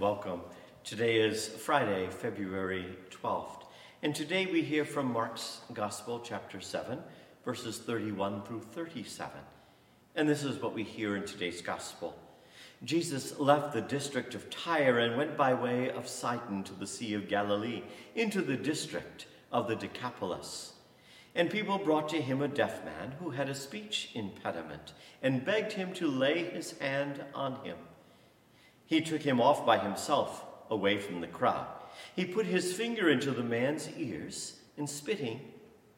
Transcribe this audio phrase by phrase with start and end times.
[0.00, 0.42] welcome.
[0.84, 3.62] Today is Friday, February 12th,
[4.02, 6.98] and today we hear from Mark's Gospel, chapter 7,
[7.46, 9.40] verses 31 through 37.
[10.14, 12.14] And this is what we hear in today's Gospel.
[12.84, 17.14] Jesus left the district of Tyre and went by way of Sidon to the Sea
[17.14, 17.82] of Galilee,
[18.14, 20.74] into the district of the Decapolis.
[21.34, 25.72] And people brought to him a deaf man who had a speech impediment, and begged
[25.72, 27.78] him to lay his hand on him.
[28.86, 31.66] He took him off by himself, away from the crowd.
[32.14, 35.40] He put his finger into the man's ears, and spitting,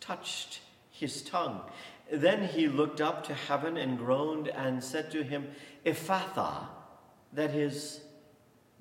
[0.00, 1.60] touched his tongue.
[2.10, 5.48] Then he looked up to heaven and groaned and said to him,
[5.84, 6.68] Ephphatha,
[7.32, 8.00] that is,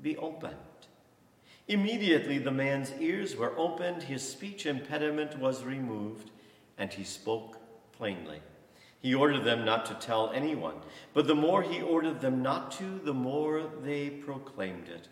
[0.02, 0.56] be opened.
[1.68, 6.32] Immediately the man's ears were opened, his speech impediment was removed,
[6.78, 7.58] and he spoke
[7.92, 8.42] plainly.
[9.02, 10.76] He ordered them not to tell anyone,
[11.14, 15.08] but the more he ordered them not to, the more they proclaimed it.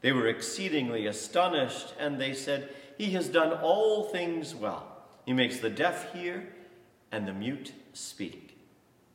[0.00, 4.86] They were exceedingly astonished, and they said, He has done all things well.
[5.26, 6.48] He makes the deaf hear
[7.12, 8.58] and the mute speak.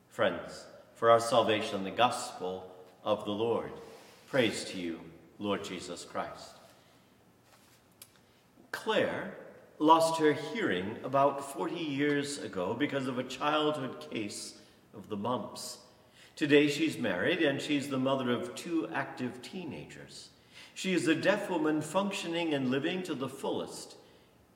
[0.10, 2.72] Friends, for our salvation, the gospel
[3.04, 3.72] of the Lord.
[4.30, 5.00] Praise to you,
[5.40, 6.52] Lord Jesus Christ.
[8.72, 9.34] Claire
[9.80, 14.56] lost her hearing about 40 years ago because of a childhood case
[14.94, 15.80] of the mumps.
[16.36, 20.30] Today she's married and she's the mother of two active teenagers.
[20.74, 23.96] She is a deaf woman functioning and living to the fullest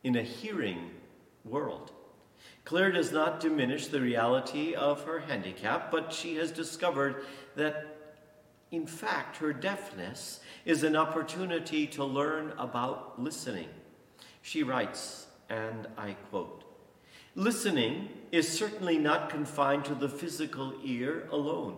[0.04, 0.92] in a hearing
[1.46, 1.92] world.
[2.66, 7.26] Claire does not diminish the reality of her handicap, but she has discovered
[7.56, 7.98] that,
[8.72, 13.70] in fact, her deafness is an opportunity to learn about listening.
[14.42, 16.64] She writes, and I quote
[17.36, 21.78] Listening is certainly not confined to the physical ear alone.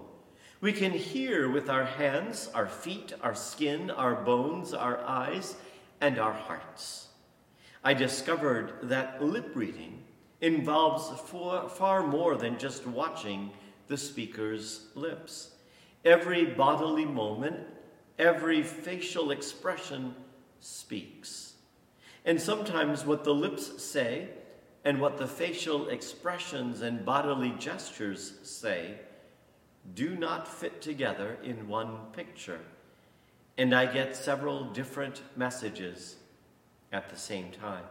[0.59, 5.55] We can hear with our hands, our feet, our skin, our bones, our eyes,
[5.99, 7.07] and our hearts.
[7.83, 10.03] I discovered that lip reading
[10.39, 13.51] involves far, far more than just watching
[13.87, 15.51] the speaker's lips.
[16.05, 17.59] Every bodily moment,
[18.17, 20.15] every facial expression
[20.59, 21.40] speaks.
[22.25, 24.29] And sometimes what the lips say
[24.83, 28.95] and what the facial expressions and bodily gestures say
[29.95, 32.61] do not fit together in one picture.
[33.57, 36.17] And I get several different messages
[36.91, 37.83] at the same time.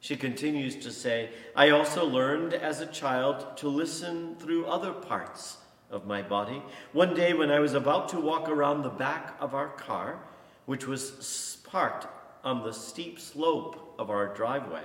[0.00, 5.56] She continues to say, I also learned as a child to listen through other parts
[5.90, 6.62] of my body.
[6.92, 10.20] One day, when I was about to walk around the back of our car,
[10.66, 12.06] which was parked
[12.44, 14.84] on the steep slope of our driveway,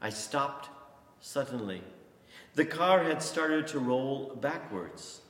[0.00, 0.68] I stopped
[1.20, 1.82] suddenly.
[2.54, 5.20] The car had started to roll backwards.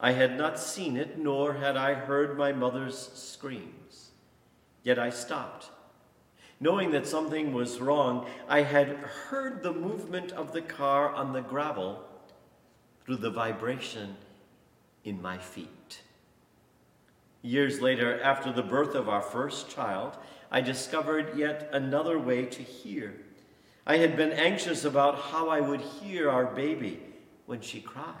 [0.00, 4.10] I had not seen it, nor had I heard my mother's screams.
[4.82, 5.70] Yet I stopped.
[6.58, 11.40] Knowing that something was wrong, I had heard the movement of the car on the
[11.40, 12.04] gravel
[13.04, 14.16] through the vibration
[15.04, 16.02] in my feet.
[17.42, 20.16] Years later, after the birth of our first child,
[20.50, 23.14] I discovered yet another way to hear.
[23.84, 27.00] I had been anxious about how I would hear our baby
[27.46, 28.14] when she cried.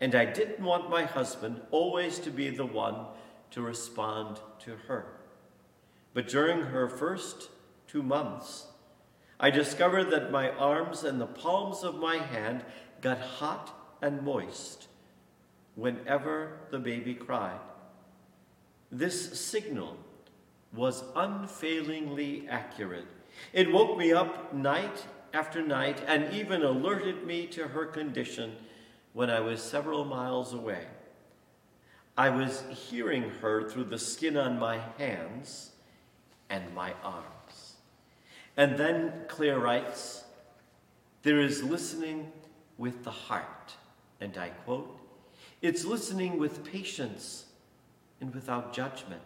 [0.00, 3.06] And I didn't want my husband always to be the one
[3.50, 5.06] to respond to her.
[6.14, 7.50] But during her first
[7.86, 8.66] two months,
[9.38, 12.64] I discovered that my arms and the palms of my hand
[13.00, 14.88] got hot and moist
[15.74, 17.60] whenever the baby cried.
[18.94, 19.96] This signal
[20.72, 23.08] was unfailingly accurate.
[23.52, 28.54] It woke me up night after night and even alerted me to her condition
[29.12, 30.84] when I was several miles away.
[32.16, 35.72] I was hearing her through the skin on my hands
[36.48, 37.74] and my arms.
[38.56, 40.22] And then Claire writes,
[41.24, 42.30] There is listening
[42.78, 43.74] with the heart.
[44.20, 44.96] And I quote,
[45.62, 47.46] It's listening with patience
[48.20, 49.22] and without judgment.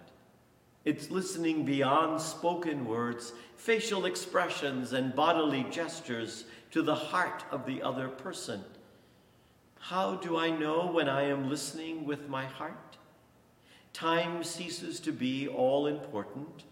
[0.85, 7.83] It's listening beyond spoken words, facial expressions, and bodily gestures to the heart of the
[7.83, 8.63] other person.
[9.81, 12.97] How do I know when I am listening with my heart?
[13.93, 16.65] Time ceases to be all important,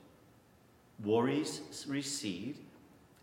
[1.03, 2.57] worries recede,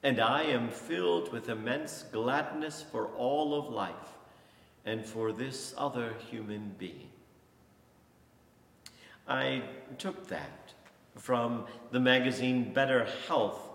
[0.04, 4.18] and I am filled with immense gladness for all of life
[4.86, 7.10] and for this other human being.
[9.28, 9.64] I
[9.98, 10.74] took that
[11.16, 13.70] from the magazine Better Health.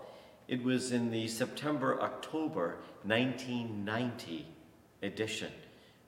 [0.47, 4.45] It was in the September October 1990
[5.01, 5.51] edition,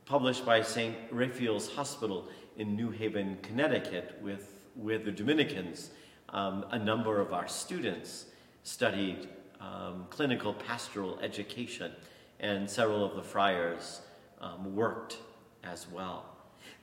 [0.06, 0.96] published by St.
[1.10, 2.28] Raphael's Hospital
[2.58, 5.90] in New Haven, Connecticut, with with the Dominicans,
[6.30, 8.26] um, a number of our students
[8.64, 9.28] studied
[9.60, 11.92] um, clinical pastoral education,
[12.40, 14.02] and several of the friars
[14.40, 15.18] um, worked
[15.64, 16.26] as well.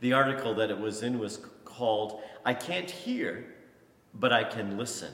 [0.00, 3.44] The article that it was in was called, I Can't Hear,
[4.14, 5.12] but I Can Listen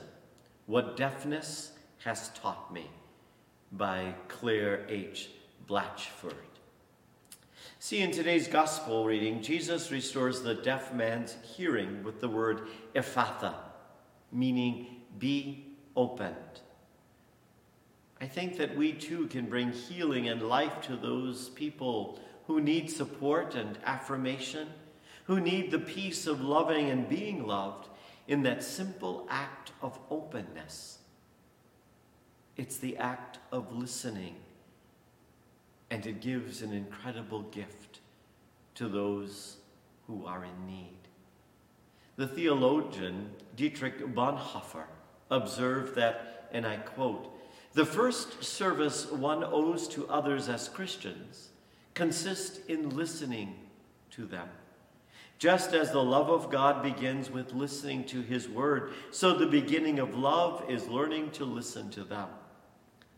[0.65, 1.71] What Deafness
[2.03, 2.89] Has Taught Me
[3.71, 5.29] by Claire H.
[5.67, 6.33] Blatchford.
[7.79, 13.53] See, in today's gospel reading, Jesus restores the deaf man's hearing with the word ephphatha,
[14.31, 16.35] meaning be opened.
[18.21, 22.89] I think that we too can bring healing and life to those people who need
[22.89, 24.67] support and affirmation,
[25.25, 27.87] who need the peace of loving and being loved
[28.27, 30.99] in that simple act of openness.
[32.57, 34.35] It's the act of listening,
[35.89, 37.99] and it gives an incredible gift
[38.75, 39.57] to those
[40.07, 40.97] who are in need.
[42.17, 44.85] The theologian Dietrich Bonhoeffer
[45.29, 47.31] observed that, and I quote,
[47.73, 51.49] the first service one owes to others as Christians
[51.95, 53.55] consists in listening
[54.11, 54.47] to them.
[55.37, 59.99] Just as the love of God begins with listening to His Word, so the beginning
[59.99, 62.29] of love is learning to listen to them.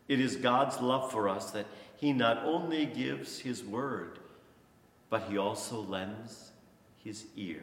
[0.08, 1.66] It is God's love for us that
[1.96, 4.18] He not only gives His Word,
[5.10, 6.52] but He also lends
[7.04, 7.62] His ear.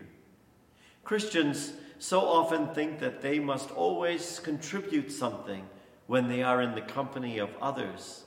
[1.03, 5.67] Christians so often think that they must always contribute something
[6.07, 8.23] when they are in the company of others,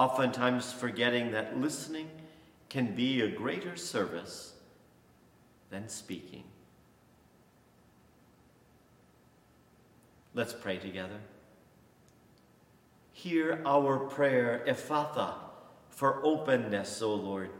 [0.00, 2.08] oftentimes forgetting that listening
[2.70, 4.54] can be a greater service
[5.68, 6.42] than speaking.
[10.32, 11.18] Let's pray together.
[13.12, 15.34] Hear our prayer, Ephphatha,
[15.90, 17.50] for openness, O Lord.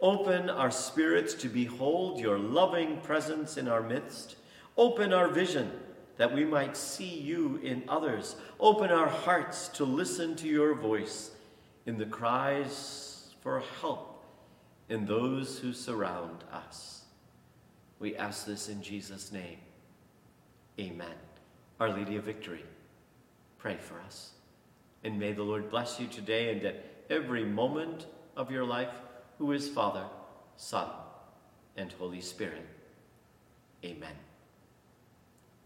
[0.00, 4.36] Open our spirits to behold your loving presence in our midst.
[4.76, 5.72] Open our vision
[6.18, 8.36] that we might see you in others.
[8.60, 11.32] Open our hearts to listen to your voice
[11.88, 14.22] in the cries for help
[14.90, 17.06] in those who surround us.
[17.98, 19.56] We ask this in Jesus' name.
[20.78, 21.16] Amen.
[21.80, 22.62] Our Lady of Victory,
[23.56, 24.32] pray for us.
[25.02, 28.04] And may the Lord bless you today and at every moment
[28.36, 28.92] of your life,
[29.38, 30.04] who is Father,
[30.58, 30.88] Son,
[31.78, 32.66] and Holy Spirit.
[33.82, 34.16] Amen.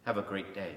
[0.04, 0.70] Have a great day.